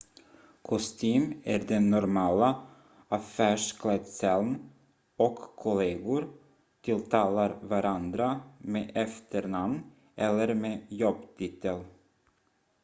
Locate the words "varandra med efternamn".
7.61-9.83